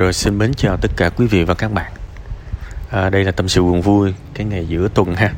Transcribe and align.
Rồi 0.00 0.12
xin 0.12 0.38
mến 0.38 0.54
chào 0.54 0.76
tất 0.76 0.90
cả 0.96 1.08
quý 1.08 1.26
vị 1.26 1.44
và 1.44 1.54
các 1.54 1.72
bạn. 1.72 1.92
À, 2.90 3.10
Đây 3.10 3.24
là 3.24 3.32
tâm 3.32 3.48
sự 3.48 3.62
buồn 3.62 3.82
vui 3.82 4.14
Cái 4.34 4.46
ngày 4.46 4.66
giữa 4.66 4.88
tuần 4.94 5.14
ha. 5.14 5.32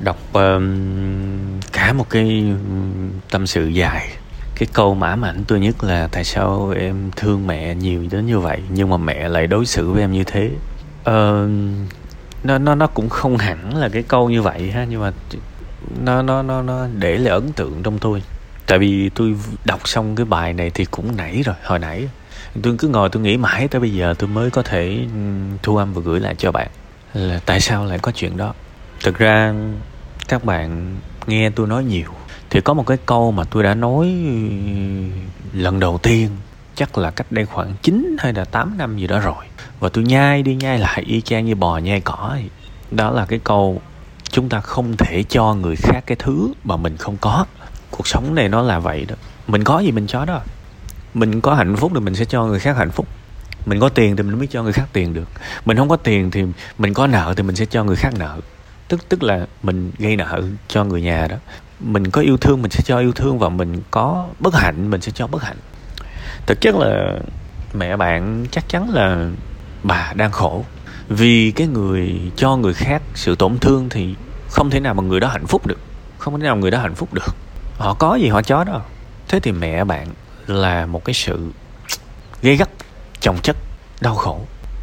Đọc 0.00 0.18
um, 0.32 1.60
cả 1.72 1.92
một 1.92 2.10
cái 2.10 2.44
um, 2.48 3.10
tâm 3.30 3.46
sự 3.46 3.68
dài. 3.68 4.08
Cái 4.54 4.68
câu 4.72 4.94
mã 4.94 5.16
mảnh 5.16 5.44
tôi 5.48 5.60
nhất 5.60 5.84
là 5.84 6.08
Tại 6.12 6.24
sao 6.24 6.74
em 6.78 7.10
thương 7.16 7.46
mẹ 7.46 7.74
nhiều 7.74 8.04
đến 8.10 8.26
như 8.26 8.38
vậy 8.38 8.62
Nhưng 8.70 8.90
mà 8.90 8.96
mẹ 8.96 9.28
lại 9.28 9.46
đối 9.46 9.66
xử 9.66 9.90
với 9.90 10.00
em 10.00 10.12
như 10.12 10.24
thế. 10.24 10.50
Uh, 11.00 11.50
nó, 12.44 12.58
nó, 12.58 12.74
nó 12.74 12.86
cũng 12.86 13.08
không 13.08 13.36
hẳn 13.36 13.76
là 13.76 13.88
cái 13.88 14.02
câu 14.02 14.30
như 14.30 14.42
vậy 14.42 14.70
ha 14.70 14.86
Nhưng 14.90 15.00
mà 15.00 15.12
nó, 16.00 16.22
nó, 16.22 16.42
nó, 16.42 16.62
nó 16.62 16.86
để 16.98 17.18
lại 17.18 17.32
ấn 17.34 17.52
tượng 17.52 17.82
trong 17.82 17.98
tôi. 17.98 18.22
Tại 18.66 18.78
vì 18.78 19.10
tôi 19.14 19.34
đọc 19.64 19.88
xong 19.88 20.16
cái 20.16 20.26
bài 20.26 20.52
này 20.52 20.70
thì 20.70 20.84
cũng 20.84 21.16
nãy 21.16 21.42
rồi 21.44 21.56
Hồi 21.64 21.78
nãy 21.78 22.08
tôi 22.62 22.74
cứ 22.78 22.88
ngồi 22.88 23.08
tôi 23.08 23.22
nghĩ 23.22 23.36
mãi 23.36 23.68
tới 23.68 23.80
bây 23.80 23.92
giờ 23.92 24.14
tôi 24.18 24.28
mới 24.28 24.50
có 24.50 24.62
thể 24.62 25.06
ừ, 25.14 25.18
thu 25.62 25.76
âm 25.76 25.92
và 25.94 26.02
gửi 26.04 26.20
lại 26.20 26.34
cho 26.38 26.52
bạn. 26.52 26.68
Là 27.14 27.40
tại 27.46 27.60
sao 27.60 27.84
lại 27.84 27.98
có 27.98 28.12
chuyện 28.12 28.36
đó? 28.36 28.54
Thực 29.02 29.18
ra, 29.18 29.54
các 30.28 30.44
bạn 30.44 30.96
nghe 31.26 31.50
tôi 31.50 31.66
nói 31.66 31.84
nhiều 31.84 32.10
thì 32.50 32.60
có 32.60 32.74
một 32.74 32.86
cái 32.86 32.96
câu 33.06 33.32
mà 33.32 33.44
tôi 33.44 33.62
đã 33.62 33.74
nói 33.74 34.06
ừ, 34.06 34.32
lần 35.52 35.80
đầu 35.80 35.98
tiên, 36.02 36.28
chắc 36.74 36.98
là 36.98 37.10
cách 37.10 37.26
đây 37.30 37.46
khoảng 37.46 37.74
9 37.82 38.16
hay 38.18 38.32
là 38.32 38.44
8 38.44 38.78
năm 38.78 38.98
gì 38.98 39.06
đó 39.06 39.20
rồi. 39.20 39.44
Và 39.80 39.88
tôi 39.88 40.04
nhai 40.04 40.42
đi 40.42 40.54
nhai 40.54 40.78
lại 40.78 41.02
y 41.06 41.20
chang 41.20 41.44
như 41.44 41.54
bò 41.54 41.78
nhai 41.78 42.00
cỏ 42.00 42.28
ấy. 42.30 42.50
đó 42.90 43.10
là 43.10 43.26
cái 43.26 43.40
câu, 43.44 43.82
chúng 44.30 44.48
ta 44.48 44.60
không 44.60 44.96
thể 44.96 45.22
cho 45.22 45.54
người 45.54 45.76
khác 45.76 46.00
cái 46.06 46.16
thứ 46.18 46.52
mà 46.64 46.76
mình 46.76 46.96
không 46.96 47.16
có. 47.20 47.46
Cuộc 47.90 48.06
sống 48.06 48.34
này 48.34 48.48
nó 48.48 48.62
là 48.62 48.78
vậy 48.78 49.04
đó. 49.08 49.14
Mình 49.46 49.64
có 49.64 49.78
gì 49.78 49.92
mình 49.92 50.06
cho 50.06 50.24
đó 50.24 50.40
mình 51.14 51.40
có 51.40 51.54
hạnh 51.54 51.76
phúc 51.76 51.92
thì 51.94 52.00
mình 52.00 52.14
sẽ 52.14 52.24
cho 52.24 52.44
người 52.44 52.58
khác 52.58 52.76
hạnh 52.76 52.90
phúc. 52.90 53.06
Mình 53.66 53.80
có 53.80 53.88
tiền 53.88 54.16
thì 54.16 54.22
mình 54.22 54.38
mới 54.38 54.46
cho 54.46 54.62
người 54.62 54.72
khác 54.72 54.88
tiền 54.92 55.14
được. 55.14 55.28
Mình 55.64 55.76
không 55.76 55.88
có 55.88 55.96
tiền 55.96 56.30
thì 56.30 56.44
mình 56.78 56.94
có 56.94 57.06
nợ 57.06 57.34
thì 57.36 57.42
mình 57.42 57.56
sẽ 57.56 57.66
cho 57.66 57.84
người 57.84 57.96
khác 57.96 58.14
nợ. 58.18 58.40
Tức 58.88 59.08
tức 59.08 59.22
là 59.22 59.46
mình 59.62 59.92
gây 59.98 60.16
nợ 60.16 60.42
cho 60.68 60.84
người 60.84 61.02
nhà 61.02 61.26
đó. 61.26 61.36
Mình 61.80 62.10
có 62.10 62.20
yêu 62.20 62.36
thương 62.36 62.62
mình 62.62 62.70
sẽ 62.70 62.82
cho 62.84 62.98
yêu 62.98 63.12
thương 63.12 63.38
và 63.38 63.48
mình 63.48 63.82
có 63.90 64.26
bất 64.40 64.54
hạnh 64.54 64.90
mình 64.90 65.00
sẽ 65.00 65.12
cho 65.14 65.26
bất 65.26 65.42
hạnh. 65.42 65.56
Thực 66.46 66.60
chất 66.60 66.74
là 66.74 67.18
mẹ 67.74 67.96
bạn 67.96 68.46
chắc 68.50 68.68
chắn 68.68 68.90
là 68.90 69.30
bà 69.82 70.12
đang 70.16 70.32
khổ. 70.32 70.64
Vì 71.08 71.50
cái 71.50 71.66
người 71.66 72.20
cho 72.36 72.56
người 72.56 72.74
khác 72.74 73.02
sự 73.14 73.34
tổn 73.34 73.58
thương 73.58 73.88
thì 73.88 74.14
không 74.50 74.70
thể 74.70 74.80
nào 74.80 74.94
mà 74.94 75.02
người 75.02 75.20
đó 75.20 75.28
hạnh 75.28 75.46
phúc 75.46 75.66
được. 75.66 75.78
Không 76.18 76.40
thể 76.40 76.44
nào 76.44 76.56
người 76.56 76.70
đó 76.70 76.78
hạnh 76.78 76.94
phúc 76.94 77.14
được. 77.14 77.34
Họ 77.78 77.94
có 77.94 78.14
gì 78.14 78.28
họ 78.28 78.42
chó 78.42 78.64
đó. 78.64 78.82
Thế 79.28 79.40
thì 79.40 79.52
mẹ 79.52 79.84
bạn 79.84 80.06
là 80.50 80.86
một 80.86 81.04
cái 81.04 81.14
sự 81.14 81.50
gây 82.42 82.56
gắt 82.56 82.68
chồng 83.20 83.36
chất 83.42 83.56
đau 84.00 84.14
khổ 84.14 84.40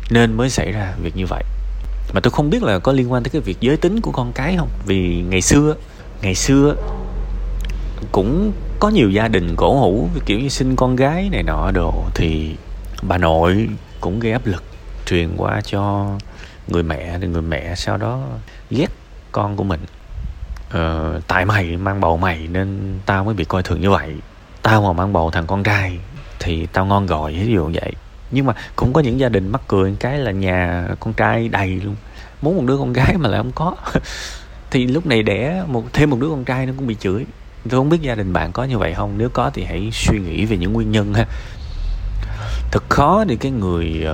nên 0.09 0.33
mới 0.33 0.49
xảy 0.49 0.71
ra 0.71 0.93
việc 1.01 1.15
như 1.15 1.25
vậy. 1.25 1.43
Mà 2.13 2.19
tôi 2.19 2.31
không 2.31 2.49
biết 2.49 2.63
là 2.63 2.79
có 2.79 2.91
liên 2.91 3.11
quan 3.11 3.23
tới 3.23 3.29
cái 3.29 3.41
việc 3.41 3.57
giới 3.59 3.77
tính 3.77 4.01
của 4.01 4.11
con 4.11 4.31
cái 4.33 4.55
không? 4.57 4.69
Vì 4.85 5.23
ngày 5.29 5.41
xưa 5.41 5.75
ngày 6.21 6.35
xưa 6.35 6.75
cũng 8.11 8.51
có 8.79 8.89
nhiều 8.89 9.09
gia 9.09 9.27
đình 9.27 9.55
cổ 9.55 9.79
hủ 9.79 10.09
kiểu 10.25 10.39
như 10.39 10.49
sinh 10.49 10.75
con 10.75 10.95
gái 10.95 11.29
này 11.31 11.43
nọ 11.43 11.71
đồ 11.71 12.03
thì 12.15 12.55
bà 13.01 13.17
nội 13.17 13.69
cũng 14.01 14.19
gây 14.19 14.31
áp 14.31 14.45
lực 14.45 14.63
truyền 15.05 15.29
qua 15.37 15.61
cho 15.61 16.11
người 16.67 16.83
mẹ 16.83 17.17
thì 17.21 17.27
người 17.27 17.41
mẹ 17.41 17.75
sau 17.75 17.97
đó 17.97 18.23
ghét 18.69 18.87
con 19.31 19.55
của 19.55 19.63
mình. 19.63 19.79
Ờ, 20.69 21.19
tại 21.27 21.45
mày 21.45 21.77
mang 21.77 22.01
bầu 22.01 22.17
mày 22.17 22.47
nên 22.47 22.99
tao 23.05 23.23
mới 23.23 23.33
bị 23.33 23.45
coi 23.45 23.63
thường 23.63 23.81
như 23.81 23.89
vậy 23.89 24.15
tao 24.65 24.81
mà 24.81 24.93
mang 24.93 25.13
bầu 25.13 25.31
thằng 25.31 25.47
con 25.47 25.63
trai 25.63 25.99
thì 26.39 26.67
tao 26.73 26.85
ngon 26.85 27.05
gọi 27.05 27.33
ví 27.33 27.53
dụ 27.53 27.71
vậy. 27.73 27.91
Nhưng 28.31 28.45
mà 28.45 28.53
cũng 28.75 28.93
có 28.93 29.01
những 29.01 29.19
gia 29.19 29.29
đình 29.29 29.47
mắc 29.47 29.61
cười 29.67 29.95
cái 29.99 30.17
là 30.17 30.31
nhà 30.31 30.87
con 30.99 31.13
trai 31.13 31.49
đầy 31.49 31.69
luôn. 31.69 31.95
Muốn 32.41 32.57
một 32.57 32.63
đứa 32.65 32.77
con 32.77 32.93
gái 32.93 33.17
mà 33.17 33.29
lại 33.29 33.39
không 33.39 33.51
có. 33.55 33.75
Thì 34.71 34.87
lúc 34.87 35.05
này 35.05 35.23
đẻ 35.23 35.63
một, 35.67 35.83
thêm 35.93 36.09
một 36.09 36.17
đứa 36.19 36.29
con 36.29 36.45
trai 36.45 36.65
nó 36.65 36.73
cũng 36.77 36.87
bị 36.87 36.95
chửi. 36.99 37.25
Tôi 37.69 37.79
không 37.79 37.89
biết 37.89 38.01
gia 38.01 38.15
đình 38.15 38.33
bạn 38.33 38.51
có 38.51 38.63
như 38.63 38.77
vậy 38.77 38.93
không. 38.93 39.13
Nếu 39.17 39.29
có 39.29 39.49
thì 39.53 39.63
hãy 39.63 39.89
suy 39.93 40.19
nghĩ 40.19 40.45
về 40.45 40.57
những 40.57 40.73
nguyên 40.73 40.91
nhân 40.91 41.13
ha. 41.13 41.25
Thật 42.71 42.83
khó 42.89 43.23
để 43.27 43.35
cái 43.35 43.51
người 43.51 44.07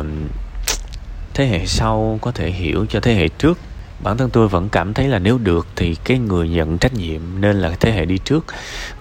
thế 1.34 1.48
hệ 1.48 1.66
sau 1.66 2.20
có 2.22 2.31
thể 2.31 2.52
hiểu 2.52 2.86
cho 2.90 3.00
thế 3.00 3.14
hệ 3.14 3.28
trước 3.28 3.58
bản 4.03 4.17
thân 4.17 4.29
tôi 4.29 4.47
vẫn 4.47 4.69
cảm 4.69 4.94
thấy 4.94 5.07
là 5.07 5.19
nếu 5.19 5.38
được 5.38 5.67
thì 5.75 5.95
cái 5.95 6.19
người 6.19 6.50
nhận 6.50 6.78
trách 6.78 6.94
nhiệm 6.94 7.22
nên 7.39 7.56
là 7.62 7.72
thế 7.79 7.91
hệ 7.91 8.06
đi 8.06 8.17
trước. 8.17 8.45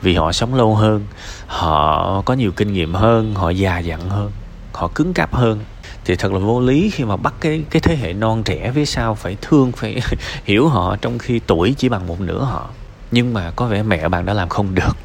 Vì 0.03 0.15
họ 0.15 0.33
sống 0.33 0.55
lâu 0.55 0.75
hơn 0.75 1.07
họ 1.47 2.23
có 2.23 2.35
nhiều 2.35 2.53
kinh 2.53 2.73
nghiệm 2.73 2.95
hơn 2.95 3.35
họ 3.35 3.51
già 3.51 3.79
dặn 3.79 4.11
hơn 4.11 4.31
họ 4.73 4.89
cứng 4.95 5.15
cáp 5.15 5.35
hơn. 5.35 5.61
Thì 6.05 6.17
thật 6.17 6.33
là 6.33 6.39
vô 6.39 6.61
lý 6.61 6.91
khi 6.91 7.05
mà 7.05 7.17
bắt 7.17 7.35
cái 7.41 7.65
cái 7.71 7.81
thế 7.81 7.97
hệ 7.97 8.13
non 8.13 8.43
trẻ 8.43 8.73
phía 8.75 8.85
sau 8.85 9.15
phải 9.15 9.37
thương 9.43 9.73
phải 9.73 10.01
hiểu 10.45 10.69
họ 10.69 10.97
trong 10.97 11.19
khi 11.19 11.41
tuổi 11.47 11.75
chỉ 11.79 11.89
bằng 11.89 12.07
một 12.07 12.21
nửa 12.21 12.45
họ. 12.45 12.69
Nhưng 13.11 13.35
mà 13.35 13.51
có 13.57 13.67
vẻ 13.67 13.83
mẹ 13.83 14.09
bạn 14.09 14.27
đã 14.27 14.35
làm 14.35 14.49
không 14.49 14.75
được. 14.75 14.97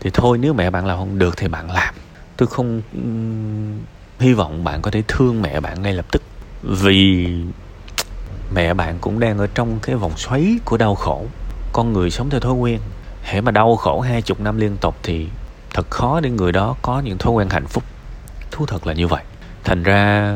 Thì 0.00 0.10
thôi 0.12 0.38
nếu 0.38 0.52
mẹ 0.52 0.70
bạn 0.70 0.86
làm 0.86 0.98
không 0.98 1.18
được 1.18 1.36
thì 1.36 1.48
bạn 1.48 1.70
làm. 1.70 1.94
Tôi 2.36 2.46
không 2.46 2.82
um, 2.92 3.78
hy 4.18 4.32
vọng 4.32 4.64
bạn 4.64 4.82
có 4.82 4.90
thể 4.90 5.02
thương 5.08 5.42
mẹ 5.42 5.60
bạn 5.60 5.82
ngay 5.82 5.92
lập 5.92 6.06
tức. 6.12 6.22
Vì 6.62 7.28
mẹ 8.54 8.74
bạn 8.74 8.98
cũng 9.00 9.20
đang 9.20 9.38
ở 9.38 9.46
trong 9.54 9.78
cái 9.82 9.96
vòng 9.96 10.12
xoáy 10.16 10.58
của 10.64 10.76
đau 10.76 10.94
khổ. 10.94 11.26
Con 11.72 11.92
người 11.92 12.10
sống 12.10 12.30
theo 12.30 12.40
thói 12.40 12.52
quen. 12.52 12.80
Hễ 13.22 13.40
mà 13.40 13.50
đau 13.50 13.76
khổ 13.76 14.00
hai 14.00 14.22
chục 14.22 14.40
năm 14.40 14.58
liên 14.58 14.76
tục 14.76 14.96
thì 15.02 15.28
thật 15.74 15.90
khó 15.90 16.20
để 16.20 16.30
người 16.30 16.52
đó 16.52 16.76
có 16.82 17.00
những 17.00 17.18
thói 17.18 17.32
quen 17.32 17.48
hạnh 17.50 17.66
phúc. 17.66 17.84
Thú 18.50 18.66
thật 18.66 18.86
là 18.86 18.92
như 18.92 19.06
vậy. 19.06 19.22
Thành 19.64 19.82
ra 19.82 20.34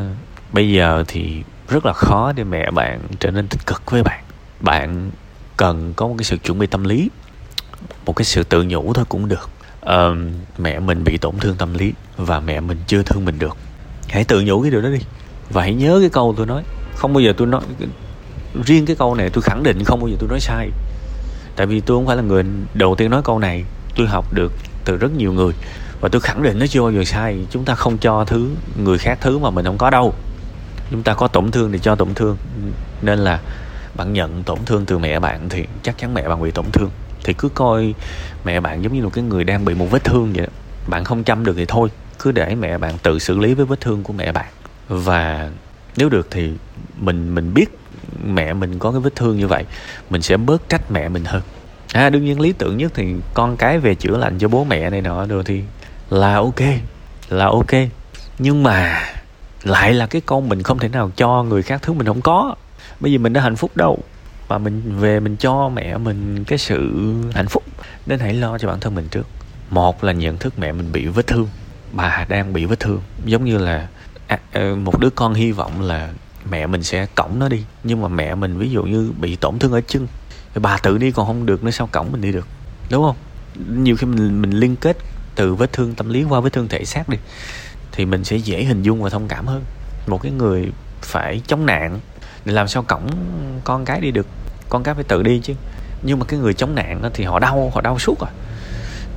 bây 0.52 0.70
giờ 0.72 1.04
thì 1.08 1.42
rất 1.68 1.86
là 1.86 1.92
khó 1.92 2.32
để 2.32 2.44
mẹ 2.44 2.70
bạn 2.70 3.00
trở 3.20 3.30
nên 3.30 3.48
tích 3.48 3.66
cực 3.66 3.90
với 3.90 4.02
bạn. 4.02 4.24
Bạn 4.60 5.10
cần 5.56 5.92
có 5.96 6.08
một 6.08 6.14
cái 6.18 6.24
sự 6.24 6.36
chuẩn 6.36 6.58
bị 6.58 6.66
tâm 6.66 6.84
lý 6.84 7.10
một 8.06 8.16
cái 8.16 8.24
sự 8.24 8.44
tự 8.44 8.62
nhủ 8.62 8.92
thôi 8.92 9.04
cũng 9.08 9.28
được. 9.28 9.50
Uh, 9.86 10.16
mẹ 10.58 10.80
mình 10.80 11.04
bị 11.04 11.18
tổn 11.18 11.38
thương 11.38 11.56
tâm 11.56 11.74
lý 11.74 11.92
và 12.16 12.40
mẹ 12.40 12.60
mình 12.60 12.78
chưa 12.86 13.02
thương 13.02 13.24
mình 13.24 13.38
được. 13.38 13.56
Hãy 14.08 14.24
tự 14.24 14.40
nhủ 14.40 14.62
cái 14.62 14.70
điều 14.70 14.82
đó 14.82 14.88
đi 14.88 15.00
và 15.50 15.62
hãy 15.62 15.74
nhớ 15.74 15.98
cái 16.00 16.10
câu 16.10 16.34
tôi 16.36 16.46
nói. 16.46 16.62
Không 16.96 17.12
bao 17.12 17.20
giờ 17.20 17.32
tôi 17.36 17.46
nói 17.46 17.60
riêng 18.62 18.86
cái 18.86 18.96
câu 18.96 19.14
này 19.14 19.30
tôi 19.30 19.42
khẳng 19.42 19.62
định 19.62 19.84
không 19.84 20.00
bao 20.00 20.08
giờ 20.08 20.16
tôi 20.20 20.28
nói 20.28 20.40
sai. 20.40 20.70
Tại 21.56 21.66
vì 21.66 21.80
tôi 21.80 21.96
không 21.96 22.06
phải 22.06 22.16
là 22.16 22.22
người 22.22 22.44
đầu 22.74 22.94
tiên 22.94 23.10
nói 23.10 23.22
câu 23.24 23.38
này. 23.38 23.64
Tôi 23.96 24.06
học 24.06 24.32
được 24.32 24.52
từ 24.84 24.96
rất 24.96 25.12
nhiều 25.16 25.32
người. 25.32 25.52
Và 26.00 26.08
tôi 26.08 26.20
khẳng 26.20 26.42
định 26.42 26.58
nó 26.58 26.66
chưa 26.66 26.80
bao 26.80 26.92
giờ 26.92 27.04
sai. 27.04 27.46
Chúng 27.50 27.64
ta 27.64 27.74
không 27.74 27.98
cho 27.98 28.24
thứ, 28.24 28.50
người 28.84 28.98
khác 28.98 29.18
thứ 29.20 29.38
mà 29.38 29.50
mình 29.50 29.64
không 29.64 29.78
có 29.78 29.90
đâu. 29.90 30.14
Chúng 30.90 31.02
ta 31.02 31.14
có 31.14 31.28
tổn 31.28 31.50
thương 31.50 31.72
thì 31.72 31.78
cho 31.78 31.94
tổn 31.94 32.14
thương. 32.14 32.36
Nên 33.02 33.18
là 33.18 33.40
bạn 33.94 34.12
nhận 34.12 34.42
tổn 34.42 34.58
thương 34.66 34.84
từ 34.86 34.98
mẹ 34.98 35.20
bạn 35.20 35.48
thì 35.48 35.64
chắc 35.82 35.98
chắn 35.98 36.14
mẹ 36.14 36.28
bạn 36.28 36.42
bị 36.42 36.50
tổn 36.50 36.64
thương. 36.72 36.90
Thì 37.24 37.32
cứ 37.32 37.48
coi 37.48 37.94
mẹ 38.44 38.60
bạn 38.60 38.82
giống 38.82 38.92
như 38.92 39.02
một 39.02 39.10
cái 39.12 39.24
người 39.24 39.44
đang 39.44 39.64
bị 39.64 39.74
một 39.74 39.86
vết 39.90 40.04
thương 40.04 40.32
vậy 40.32 40.46
đó. 40.46 40.52
bạn 40.88 41.04
không 41.04 41.24
chăm 41.24 41.44
được 41.44 41.54
thì 41.56 41.64
thôi. 41.68 41.88
Cứ 42.18 42.32
để 42.32 42.54
mẹ 42.54 42.78
bạn 42.78 42.98
tự 43.02 43.18
xử 43.18 43.38
lý 43.38 43.54
với 43.54 43.66
vết 43.66 43.80
thương 43.80 44.02
của 44.02 44.12
mẹ 44.12 44.32
bạn. 44.32 44.46
Và 44.88 45.50
nếu 45.96 46.08
được 46.08 46.28
thì 46.30 46.52
mình 46.96 47.34
mình 47.34 47.54
biết 47.54 47.78
mẹ 48.24 48.52
mình 48.52 48.78
có 48.78 48.90
cái 48.90 49.00
vết 49.00 49.16
thương 49.16 49.36
như 49.36 49.46
vậy 49.46 49.64
mình 50.10 50.22
sẽ 50.22 50.36
bớt 50.36 50.68
trách 50.68 50.90
mẹ 50.90 51.08
mình 51.08 51.24
hơn. 51.24 51.42
À 51.92 52.10
đương 52.10 52.24
nhiên 52.24 52.40
lý 52.40 52.52
tưởng 52.52 52.76
nhất 52.76 52.92
thì 52.94 53.14
con 53.34 53.56
cái 53.56 53.78
về 53.78 53.94
chữa 53.94 54.16
lành 54.16 54.38
cho 54.38 54.48
bố 54.48 54.64
mẹ 54.64 54.90
này 54.90 55.00
nọ 55.00 55.26
rồi 55.26 55.42
thì 55.44 55.62
là 56.10 56.34
ok 56.34 56.60
là 57.28 57.46
ok. 57.46 57.70
Nhưng 58.38 58.62
mà 58.62 59.02
lại 59.62 59.94
là 59.94 60.06
cái 60.06 60.22
con 60.26 60.48
mình 60.48 60.62
không 60.62 60.78
thể 60.78 60.88
nào 60.88 61.10
cho 61.16 61.42
người 61.42 61.62
khác 61.62 61.82
thứ 61.82 61.92
mình 61.92 62.06
không 62.06 62.20
có. 62.20 62.54
Bây 63.00 63.12
giờ 63.12 63.18
mình 63.18 63.32
đã 63.32 63.40
hạnh 63.40 63.56
phúc 63.56 63.76
đâu 63.76 63.98
mà 64.48 64.58
mình 64.58 64.98
về 64.98 65.20
mình 65.20 65.36
cho 65.36 65.68
mẹ 65.68 65.98
mình 65.98 66.44
cái 66.44 66.58
sự 66.58 66.92
hạnh 67.34 67.48
phúc. 67.48 67.62
Nên 68.06 68.18
hãy 68.18 68.34
lo 68.34 68.58
cho 68.58 68.68
bản 68.68 68.80
thân 68.80 68.94
mình 68.94 69.08
trước. 69.10 69.26
Một 69.70 70.04
là 70.04 70.12
nhận 70.12 70.38
thức 70.38 70.58
mẹ 70.58 70.72
mình 70.72 70.92
bị 70.92 71.06
vết 71.06 71.26
thương 71.26 71.48
bà 71.92 72.26
đang 72.28 72.52
bị 72.52 72.64
vết 72.64 72.80
thương. 72.80 73.00
Giống 73.24 73.44
như 73.44 73.58
là 73.58 73.88
à, 74.26 74.38
ờ, 74.52 74.74
một 74.74 75.00
đứa 75.00 75.10
con 75.10 75.34
hy 75.34 75.52
vọng 75.52 75.82
là 75.82 76.10
mẹ 76.50 76.66
mình 76.66 76.82
sẽ 76.82 77.06
cõng 77.14 77.38
nó 77.38 77.48
đi. 77.48 77.64
Nhưng 77.84 78.02
mà 78.02 78.08
mẹ 78.08 78.34
mình 78.34 78.58
ví 78.58 78.70
dụ 78.70 78.82
như 78.82 79.12
bị 79.20 79.36
tổn 79.36 79.58
thương 79.58 79.72
ở 79.72 79.80
chân 79.80 80.06
thì 80.54 80.60
bà 80.60 80.78
tự 80.78 80.98
đi 80.98 81.10
còn 81.10 81.26
không 81.26 81.46
được 81.46 81.64
nữa, 81.64 81.70
sao 81.70 81.86
cõng 81.92 82.12
mình 82.12 82.20
đi 82.20 82.32
được? 82.32 82.46
Đúng 82.90 83.02
không? 83.04 83.16
Nhiều 83.84 83.96
khi 83.96 84.06
mình 84.06 84.42
mình 84.42 84.50
liên 84.50 84.76
kết 84.76 84.96
từ 85.34 85.54
vết 85.54 85.72
thương 85.72 85.94
tâm 85.94 86.08
lý 86.08 86.24
qua 86.24 86.40
vết 86.40 86.52
thương 86.52 86.68
thể 86.68 86.84
xác 86.84 87.08
đi, 87.08 87.18
thì 87.92 88.06
mình 88.06 88.24
sẽ 88.24 88.36
dễ 88.36 88.64
hình 88.64 88.82
dung 88.82 89.02
và 89.02 89.10
thông 89.10 89.28
cảm 89.28 89.46
hơn. 89.46 89.64
Một 90.06 90.22
cái 90.22 90.32
người 90.32 90.72
phải 91.02 91.42
chống 91.46 91.66
nạn 91.66 92.00
để 92.44 92.52
làm 92.52 92.68
sao 92.68 92.82
cõng 92.82 93.10
con 93.64 93.84
cái 93.84 94.00
đi 94.00 94.10
được? 94.10 94.26
Con 94.68 94.82
cái 94.82 94.94
phải 94.94 95.04
tự 95.04 95.22
đi 95.22 95.40
chứ. 95.42 95.54
Nhưng 96.02 96.18
mà 96.18 96.24
cái 96.24 96.40
người 96.40 96.54
chống 96.54 96.74
nạn 96.74 97.10
thì 97.14 97.24
họ 97.24 97.38
đau 97.38 97.70
họ 97.74 97.80
đau 97.80 97.98
suốt 97.98 98.20
à. 98.20 98.30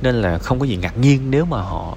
Nên 0.02 0.14
là 0.14 0.38
không 0.38 0.58
có 0.60 0.66
gì 0.66 0.76
ngạc 0.76 0.98
nhiên 0.98 1.30
nếu 1.30 1.44
mà 1.44 1.62
họ 1.62 1.96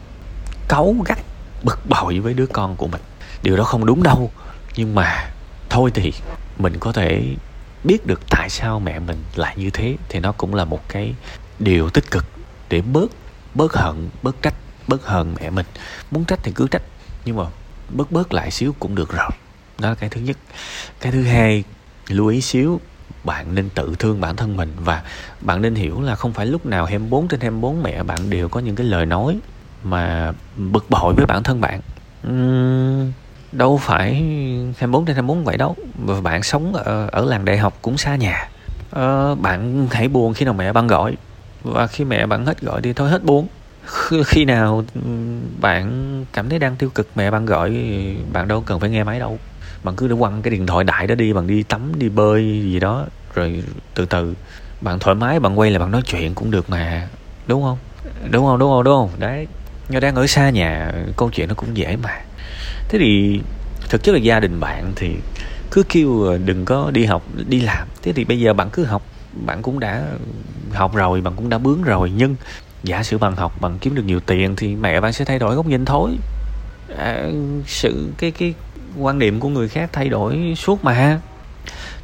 cáu 0.67 0.95
gắt, 1.05 1.19
bực 1.63 1.79
bội 1.89 2.19
với 2.19 2.33
đứa 2.33 2.45
con 2.45 2.75
của 2.75 2.87
mình. 2.87 3.01
Điều 3.43 3.57
đó 3.57 3.63
không 3.63 3.85
đúng 3.85 4.03
đâu 4.03 4.31
nhưng 4.75 4.95
mà 4.95 5.31
thôi 5.69 5.91
thì 5.93 6.13
mình 6.57 6.73
có 6.79 6.91
thể 6.91 7.35
biết 7.83 8.07
được 8.07 8.21
tại 8.29 8.49
sao 8.49 8.79
mẹ 8.79 8.99
mình 8.99 9.17
lại 9.35 9.55
như 9.57 9.69
thế 9.69 9.95
thì 10.09 10.19
nó 10.19 10.31
cũng 10.31 10.55
là 10.55 10.65
một 10.65 10.89
cái 10.89 11.15
điều 11.59 11.89
tích 11.89 12.11
cực 12.11 12.25
để 12.69 12.81
bớt 12.81 13.11
bớt 13.55 13.73
hận 13.73 14.09
bớt 14.23 14.41
trách 14.41 14.55
bớt 14.87 15.05
hận 15.05 15.35
mẹ 15.41 15.49
mình. 15.49 15.65
Muốn 16.11 16.25
trách 16.25 16.39
thì 16.43 16.51
cứ 16.55 16.67
trách 16.67 16.81
nhưng 17.25 17.35
mà 17.35 17.43
bớt 17.89 18.11
bớt 18.11 18.33
lại 18.33 18.51
xíu 18.51 18.75
cũng 18.79 18.95
được 18.95 19.11
rồi. 19.11 19.29
Đó 19.79 19.89
là 19.89 19.95
cái 19.95 20.09
thứ 20.09 20.21
nhất. 20.21 20.37
Cái 20.99 21.11
thứ 21.11 21.23
hai 21.23 21.63
lưu 22.07 22.27
ý 22.27 22.41
xíu 22.41 22.79
bạn 23.23 23.55
nên 23.55 23.69
tự 23.69 23.95
thương 23.99 24.21
bản 24.21 24.35
thân 24.35 24.57
mình 24.57 24.73
và 24.77 25.03
bạn 25.41 25.61
nên 25.61 25.75
hiểu 25.75 26.01
là 26.01 26.15
không 26.15 26.33
phải 26.33 26.45
lúc 26.45 26.65
nào 26.65 26.85
24 26.85 27.27
trên 27.27 27.39
24 27.39 27.83
mẹ 27.83 28.03
bạn 28.03 28.29
đều 28.29 28.49
có 28.49 28.59
những 28.59 28.75
cái 28.75 28.87
lời 28.87 29.05
nói 29.05 29.39
mà 29.83 30.31
bực 30.57 30.89
bội 30.89 31.13
với 31.13 31.25
bản 31.25 31.43
thân 31.43 31.61
bạn. 31.61 31.81
Uhm, 32.27 33.11
đâu 33.57 33.77
phải 33.77 34.13
24 34.77 35.05
trên 35.05 35.15
24 35.15 35.43
vậy 35.43 35.57
đâu. 35.57 35.75
Và 36.05 36.21
bạn 36.21 36.43
sống 36.43 36.73
ở, 36.73 37.07
ở 37.11 37.25
làng 37.25 37.45
đại 37.45 37.57
học 37.57 37.77
cũng 37.81 37.97
xa 37.97 38.15
nhà. 38.15 38.49
Ờ, 38.91 39.35
bạn 39.35 39.87
hãy 39.91 40.07
buồn 40.07 40.33
khi 40.33 40.45
nào 40.45 40.53
mẹ 40.53 40.73
bạn 40.73 40.87
gọi. 40.87 41.15
Và 41.63 41.87
khi 41.87 42.03
mẹ 42.03 42.25
bạn 42.25 42.45
hết 42.45 42.61
gọi 42.61 42.81
thì 42.81 42.93
thôi 42.93 43.09
hết 43.09 43.23
buồn. 43.23 43.47
Khi 44.25 44.45
nào 44.45 44.83
bạn 45.61 46.25
cảm 46.33 46.49
thấy 46.49 46.59
đang 46.59 46.75
tiêu 46.75 46.89
cực 46.89 47.07
mẹ 47.15 47.31
bạn 47.31 47.45
gọi 47.45 47.69
bạn 48.33 48.47
đâu 48.47 48.63
cần 48.65 48.79
phải 48.79 48.89
nghe 48.89 49.03
máy 49.03 49.19
đâu. 49.19 49.39
Bạn 49.83 49.95
cứ 49.95 50.07
để 50.07 50.15
quăng 50.19 50.41
cái 50.41 50.51
điện 50.51 50.67
thoại 50.67 50.83
đại 50.83 51.07
đó 51.07 51.15
đi 51.15 51.33
bạn 51.33 51.47
đi 51.47 51.63
tắm 51.63 51.99
đi 51.99 52.09
bơi 52.09 52.43
gì 52.63 52.79
đó. 52.79 53.05
Rồi 53.33 53.63
từ 53.93 54.05
từ 54.05 54.35
bạn 54.81 54.99
thoải 54.99 55.15
mái 55.15 55.39
bạn 55.39 55.59
quay 55.59 55.71
lại 55.71 55.79
bạn 55.79 55.91
nói 55.91 56.01
chuyện 56.05 56.33
cũng 56.35 56.51
được 56.51 56.69
mà. 56.69 57.07
Đúng 57.47 57.63
không? 57.63 57.77
Đúng 58.31 58.45
không? 58.45 58.59
Đúng 58.59 58.69
không? 58.69 58.83
Đúng 58.83 58.95
không? 58.95 59.09
Đấy. 59.19 59.47
Nhưng 59.89 60.01
đang 60.01 60.15
ở 60.15 60.27
xa 60.27 60.49
nhà 60.49 60.91
câu 61.17 61.29
chuyện 61.29 61.47
nó 61.47 61.55
cũng 61.55 61.77
dễ 61.77 61.95
mà 62.03 62.21
thế 62.89 62.99
thì 62.99 63.41
thực 63.89 64.03
chất 64.03 64.11
là 64.11 64.19
gia 64.19 64.39
đình 64.39 64.59
bạn 64.59 64.93
thì 64.95 65.15
cứ 65.71 65.83
kêu 65.89 66.37
đừng 66.45 66.65
có 66.65 66.91
đi 66.91 67.05
học 67.05 67.23
đi 67.47 67.61
làm. 67.61 67.87
Thế 68.01 68.13
thì 68.13 68.23
bây 68.23 68.39
giờ 68.39 68.53
bạn 68.53 68.69
cứ 68.69 68.83
học 68.83 69.05
bạn 69.45 69.61
cũng 69.61 69.79
đã 69.79 70.03
học 70.73 70.95
rồi 70.95 71.21
bạn 71.21 71.33
cũng 71.35 71.49
đã 71.49 71.57
bướng 71.57 71.83
rồi. 71.83 72.11
Nhưng 72.15 72.35
giả 72.83 73.03
sử 73.03 73.17
bạn 73.17 73.35
học 73.35 73.61
bạn 73.61 73.77
kiếm 73.81 73.95
được 73.95 74.03
nhiều 74.05 74.19
tiền 74.19 74.55
thì 74.55 74.75
mẹ 74.75 75.01
bạn 75.01 75.13
sẽ 75.13 75.25
thay 75.25 75.39
đổi 75.39 75.55
góc 75.55 75.65
nhìn 75.65 75.85
thôi. 75.85 76.11
À, 76.97 77.29
sự 77.67 78.09
cái 78.17 78.31
cái 78.31 78.53
quan 78.99 79.19
điểm 79.19 79.39
của 79.39 79.49
người 79.49 79.69
khác 79.69 79.89
thay 79.93 80.09
đổi 80.09 80.53
suốt 80.57 80.83
mà. 80.83 81.19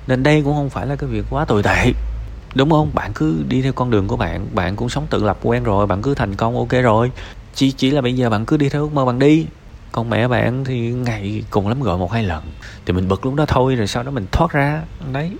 Nên 0.07 0.23
đây 0.23 0.41
cũng 0.41 0.53
không 0.53 0.69
phải 0.69 0.87
là 0.87 0.95
cái 0.95 1.09
việc 1.09 1.25
quá 1.29 1.45
tồi 1.45 1.63
tệ 1.63 1.91
đúng 2.55 2.69
không? 2.69 2.91
Bạn 2.93 3.11
cứ 3.15 3.43
đi 3.47 3.61
theo 3.61 3.73
con 3.73 3.89
đường 3.89 4.07
của 4.07 4.17
bạn 4.17 4.47
bạn 4.53 4.75
cũng 4.75 4.89
sống 4.89 5.07
tự 5.09 5.23
lập 5.23 5.37
quen 5.43 5.63
rồi 5.63 5.87
bạn 5.87 6.01
cứ 6.01 6.15
thành 6.15 6.35
công 6.35 6.57
ok 6.57 6.71
rồi. 6.83 7.11
Chỉ 7.55 7.71
chỉ 7.71 7.91
là 7.91 8.01
bây 8.01 8.13
giờ 8.13 8.29
bạn 8.29 8.45
cứ 8.45 8.57
đi 8.57 8.69
theo 8.69 8.81
ước 8.81 8.93
mơ 8.93 9.05
bạn 9.05 9.19
đi 9.19 9.45
còn 9.91 10.09
mẹ 10.09 10.27
bạn 10.27 10.63
thì 10.65 10.91
ngày 10.91 11.43
cùng 11.49 11.67
lắm 11.67 11.81
gọi 11.81 11.97
một 11.97 12.11
hai 12.11 12.23
lần. 12.23 12.43
Thì 12.85 12.93
mình 12.93 13.07
bực 13.07 13.25
lúc 13.25 13.35
đó 13.35 13.45
thôi, 13.45 13.75
rồi 13.75 13.87
sau 13.87 14.03
đó 14.03 14.11
mình 14.11 14.25
thoát 14.31 14.51
ra. 14.51 14.81
Đấy 15.11 15.31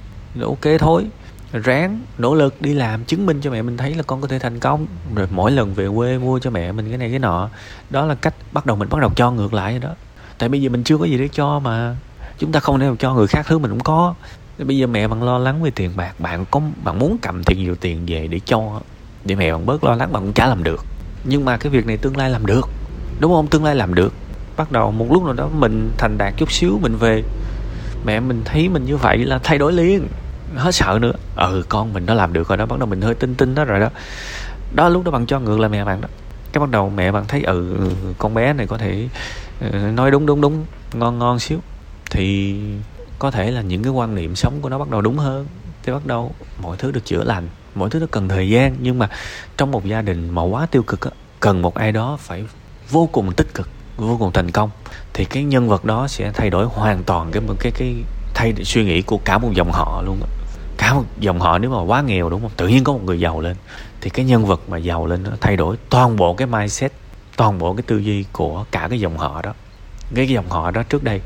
ok 0.41 0.79
thôi. 0.79 1.05
Ráng, 1.51 2.01
nỗ 2.17 2.35
lực 2.35 2.61
đi 2.61 2.73
làm, 2.73 3.05
chứng 3.05 3.25
minh 3.25 3.41
cho 3.41 3.51
mẹ 3.51 3.61
mình 3.61 3.77
thấy 3.77 3.95
là 3.95 4.03
con 4.03 4.21
có 4.21 4.27
thể 4.27 4.39
thành 4.39 4.59
công. 4.59 4.87
Rồi 5.15 5.27
mỗi 5.31 5.51
lần 5.51 5.73
về 5.73 5.87
quê 5.95 6.17
mua 6.17 6.39
cho 6.39 6.49
mẹ 6.49 6.71
mình 6.71 6.89
cái 6.89 6.97
này 6.97 7.09
cái 7.09 7.19
nọ. 7.19 7.49
Đó 7.89 8.05
là 8.05 8.15
cách 8.15 8.33
bắt 8.51 8.65
đầu 8.65 8.77
mình 8.77 8.89
bắt 8.89 9.01
đầu 9.01 9.11
cho 9.15 9.31
ngược 9.31 9.53
lại 9.53 9.71
rồi 9.71 9.79
đó. 9.79 9.95
Tại 10.37 10.49
bây 10.49 10.61
giờ 10.61 10.69
mình 10.69 10.83
chưa 10.83 10.97
có 10.97 11.05
gì 11.05 11.17
để 11.17 11.27
cho 11.27 11.59
mà. 11.59 11.95
Chúng 12.37 12.51
ta 12.51 12.59
không 12.59 12.79
thể 12.79 12.87
cho 12.99 13.13
người 13.13 13.27
khác 13.27 13.45
thứ 13.47 13.57
mình 13.57 13.71
cũng 13.71 13.79
có. 13.79 14.13
Bây 14.57 14.77
giờ 14.77 14.87
mẹ 14.87 15.07
bạn 15.07 15.23
lo 15.23 15.37
lắng 15.37 15.63
về 15.63 15.71
tiền 15.71 15.91
bạc. 15.95 16.19
Bạn 16.19 16.45
có, 16.51 16.61
bạn 16.83 16.99
muốn 16.99 17.17
cầm 17.21 17.43
thiệt 17.43 17.57
nhiều 17.57 17.75
tiền 17.75 18.03
về 18.07 18.27
để 18.27 18.39
cho 18.45 18.79
để 19.25 19.35
mẹ 19.35 19.51
bạn 19.51 19.65
bớt 19.65 19.83
lo 19.83 19.95
lắng, 19.95 20.13
bạn 20.13 20.23
cũng 20.23 20.33
chả 20.33 20.47
làm 20.47 20.63
được. 20.63 20.85
Nhưng 21.23 21.45
mà 21.45 21.57
cái 21.57 21.69
việc 21.69 21.85
này 21.85 21.97
tương 21.97 22.17
lai 22.17 22.29
làm 22.29 22.45
được. 22.45 22.69
Đúng 23.19 23.33
không? 23.33 23.47
Tương 23.47 23.63
lai 23.63 23.75
làm 23.75 23.93
được 23.93 24.13
bắt 24.61 24.71
đầu 24.71 24.91
một 24.91 25.07
lúc 25.11 25.23
nào 25.23 25.33
đó 25.33 25.49
mình 25.53 25.91
thành 25.97 26.17
đạt 26.17 26.33
chút 26.37 26.51
xíu 26.51 26.79
mình 26.81 26.95
về. 26.95 27.23
Mẹ 28.05 28.19
mình 28.19 28.41
thấy 28.45 28.69
mình 28.69 28.85
như 28.85 28.97
vậy 28.97 29.17
là 29.17 29.39
thay 29.43 29.57
đổi 29.57 29.73
liền. 29.73 30.07
Hết 30.55 30.71
sợ 30.71 30.99
nữa. 31.01 31.11
Ừ 31.35 31.63
con 31.69 31.93
mình 31.93 32.05
nó 32.05 32.13
làm 32.13 32.33
được 32.33 32.47
rồi 32.47 32.57
đó 32.57 32.65
bắt 32.65 32.79
đầu 32.79 32.87
mình 32.87 33.01
hơi 33.01 33.15
tin 33.15 33.35
tin 33.35 33.55
đó 33.55 33.65
rồi 33.65 33.79
đó. 33.79 33.89
Đó 34.75 34.89
lúc 34.89 35.03
đó 35.03 35.11
bạn 35.11 35.25
cho 35.25 35.39
ngược 35.39 35.59
lại 35.59 35.69
mẹ 35.69 35.85
bạn 35.85 36.01
đó. 36.01 36.07
Cái 36.51 36.59
bắt 36.59 36.69
đầu 36.69 36.89
mẹ 36.89 37.11
bạn 37.11 37.23
thấy 37.27 37.43
ừ 37.43 37.77
con 38.17 38.33
bé 38.33 38.53
này 38.53 38.67
có 38.67 38.77
thể 38.77 39.07
ừ, 39.61 39.77
nói 39.77 40.11
đúng 40.11 40.25
đúng 40.25 40.41
đúng 40.41 40.65
ngon 40.93 41.19
ngon 41.19 41.39
xíu. 41.39 41.59
Thì 42.11 42.55
có 43.19 43.31
thể 43.31 43.51
là 43.51 43.61
những 43.61 43.83
cái 43.83 43.91
quan 43.91 44.15
niệm 44.15 44.35
sống 44.35 44.61
của 44.61 44.69
nó 44.69 44.77
bắt 44.77 44.89
đầu 44.89 45.01
đúng 45.01 45.17
hơn. 45.17 45.47
Thì 45.83 45.93
bắt 45.93 46.05
đầu 46.05 46.31
mọi 46.61 46.77
thứ 46.77 46.91
được 46.91 47.05
chữa 47.05 47.23
lành 47.23 47.47
mọi 47.75 47.89
thứ 47.89 47.99
nó 47.99 48.05
cần 48.11 48.29
thời 48.29 48.49
gian. 48.49 48.75
Nhưng 48.79 48.99
mà 48.99 49.09
trong 49.57 49.71
một 49.71 49.85
gia 49.85 50.01
đình 50.01 50.29
mà 50.29 50.41
quá 50.41 50.65
tiêu 50.65 50.83
cực 50.83 51.01
á, 51.01 51.11
cần 51.39 51.61
một 51.61 51.75
ai 51.75 51.91
đó 51.91 52.17
phải 52.19 52.45
vô 52.89 53.09
cùng 53.11 53.33
tích 53.33 53.53
cực 53.53 53.69
vô 54.07 54.17
cùng 54.19 54.31
thành 54.31 54.51
công 54.51 54.69
thì 55.13 55.25
cái 55.25 55.43
nhân 55.43 55.69
vật 55.69 55.85
đó 55.85 56.07
sẽ 56.07 56.31
thay 56.33 56.49
đổi 56.49 56.65
hoàn 56.65 57.03
toàn 57.03 57.31
cái 57.31 57.43
cái 57.59 57.71
cái 57.71 57.95
thay 58.33 58.53
suy 58.63 58.83
nghĩ 58.83 59.01
của 59.01 59.17
cả 59.17 59.37
một 59.37 59.49
dòng 59.53 59.71
họ 59.71 60.01
luôn 60.05 60.19
á. 60.21 60.27
Cả 60.77 60.93
một 60.93 61.03
dòng 61.19 61.39
họ 61.39 61.57
nếu 61.57 61.71
mà 61.71 61.81
quá 61.81 62.01
nghèo 62.01 62.29
đúng 62.29 62.41
không? 62.41 62.51
Tự 62.57 62.67
nhiên 62.67 62.83
có 62.83 62.93
một 62.93 63.01
người 63.03 63.19
giàu 63.19 63.41
lên 63.41 63.55
thì 64.01 64.09
cái 64.09 64.25
nhân 64.25 64.45
vật 64.45 64.61
mà 64.69 64.77
giàu 64.77 65.07
lên 65.07 65.23
nó 65.23 65.29
thay 65.41 65.57
đổi 65.57 65.75
toàn 65.89 66.15
bộ 66.15 66.33
cái 66.33 66.47
mindset 66.47 66.91
toàn 67.37 67.57
bộ 67.57 67.73
cái 67.73 67.83
tư 67.87 67.97
duy 67.97 68.25
của 68.31 68.65
cả 68.71 68.87
cái 68.89 68.99
dòng 68.99 69.17
họ 69.17 69.41
đó. 69.41 69.53
Cái, 70.15 70.25
cái 70.25 70.33
dòng 70.35 70.49
họ 70.49 70.71
đó 70.71 70.83
trước 70.83 71.03
đây 71.03 71.21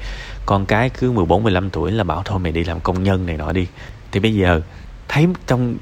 con 0.45 0.65
cái 0.65 0.89
cứ 0.89 1.11
14 1.11 1.43
15 1.43 1.69
tuổi 1.69 1.91
là 1.91 2.03
bảo 2.03 2.21
thôi 2.25 2.39
mày 2.39 2.51
đi 2.51 2.63
làm 2.63 2.79
công 2.79 3.03
nhân 3.03 3.25
này 3.25 3.37
nọ 3.37 3.51
đi. 3.51 3.67
Thì 4.11 4.19
bây 4.19 4.35
giờ 4.35 4.61
thấy 5.07 5.27
trong 5.47 5.75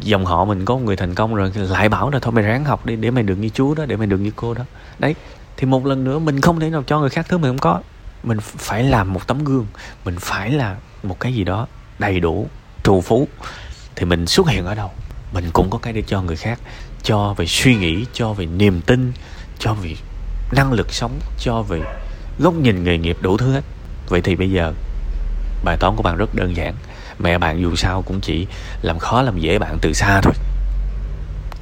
dòng 0.00 0.26
họ 0.26 0.44
mình 0.44 0.64
có 0.64 0.74
một 0.74 0.80
người 0.84 0.96
thành 0.96 1.14
công 1.14 1.34
rồi 1.34 1.52
lại 1.54 1.88
bảo 1.88 2.10
là 2.10 2.18
thôi 2.18 2.32
mày 2.32 2.44
ráng 2.44 2.64
học 2.64 2.86
đi 2.86 2.96
để 2.96 3.10
mày 3.10 3.22
được 3.22 3.36
như 3.36 3.48
chú 3.48 3.74
đó 3.74 3.84
để 3.86 3.96
mày 3.96 4.06
được 4.06 4.18
như 4.18 4.30
cô 4.36 4.54
đó. 4.54 4.62
Đấy 4.98 5.14
thì 5.60 5.66
một 5.66 5.86
lần 5.86 6.04
nữa, 6.04 6.18
mình 6.18 6.40
không 6.40 6.60
thể 6.60 6.70
nào 6.70 6.82
cho 6.86 7.00
người 7.00 7.10
khác 7.10 7.26
thứ 7.28 7.38
mình 7.38 7.50
không 7.50 7.58
có. 7.58 7.80
Mình 8.22 8.40
phải 8.40 8.82
làm 8.82 9.12
một 9.12 9.26
tấm 9.26 9.44
gương. 9.44 9.66
Mình 10.04 10.16
phải 10.20 10.50
là 10.50 10.76
một 11.02 11.20
cái 11.20 11.34
gì 11.34 11.44
đó 11.44 11.66
đầy 11.98 12.20
đủ, 12.20 12.48
trù 12.82 13.00
phú. 13.00 13.28
Thì 13.96 14.04
mình 14.04 14.26
xuất 14.26 14.48
hiện 14.48 14.66
ở 14.66 14.74
đâu? 14.74 14.90
Mình 15.32 15.50
cũng 15.52 15.70
có 15.70 15.78
cái 15.78 15.92
để 15.92 16.02
cho 16.06 16.22
người 16.22 16.36
khác, 16.36 16.60
cho 17.02 17.34
về 17.36 17.46
suy 17.46 17.74
nghĩ, 17.74 18.06
cho 18.12 18.32
về 18.32 18.46
niềm 18.46 18.80
tin, 18.80 19.12
cho 19.58 19.74
về 19.74 19.94
năng 20.52 20.72
lực 20.72 20.92
sống, 20.92 21.20
cho 21.38 21.62
về 21.62 21.80
góc 22.38 22.54
nhìn 22.54 22.84
nghề 22.84 22.98
nghiệp 22.98 23.16
đủ 23.20 23.36
thứ 23.36 23.52
hết. 23.52 23.64
Vậy 24.08 24.20
thì 24.20 24.36
bây 24.36 24.50
giờ, 24.50 24.72
bài 25.64 25.76
toán 25.80 25.96
của 25.96 26.02
bạn 26.02 26.16
rất 26.16 26.34
đơn 26.34 26.56
giản. 26.56 26.74
Mẹ 27.18 27.38
bạn 27.38 27.60
dù 27.60 27.76
sao 27.76 28.02
cũng 28.02 28.20
chỉ 28.20 28.46
làm 28.82 28.98
khó 28.98 29.22
làm 29.22 29.38
dễ 29.38 29.58
bạn 29.58 29.78
từ 29.82 29.92
xa 29.92 30.20
thôi. 30.20 30.34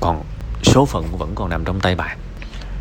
Còn 0.00 0.24
số 0.62 0.84
phận 0.86 1.16
vẫn 1.18 1.34
còn 1.34 1.48
nằm 1.48 1.64
trong 1.64 1.80
tay 1.80 1.94
bạn 1.94 2.18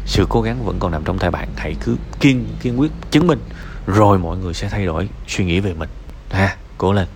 sự 0.08 0.26
cố 0.30 0.42
gắng 0.42 0.66
vẫn 0.66 0.80
còn 0.80 0.92
nằm 0.92 1.04
trong 1.04 1.20
tay 1.20 1.32
bạn. 1.32 1.48
Hãy 1.56 1.76
cứ 1.86 1.96
kiên 2.20 2.46
kiên 2.62 2.80
quyết 2.80 2.92
chứng 3.12 3.28
minh, 3.28 3.40
rồi 3.88 4.20
mọi 4.20 4.38
người 4.38 4.54
sẽ 4.54 4.70
thay 4.70 4.86
đổi 4.86 5.10
suy 5.28 5.46
nghĩ 5.46 5.60
về 5.60 5.74
mình. 5.74 5.90
Ha, 6.30 6.56
cố 6.78 6.94
lên. 6.94 7.08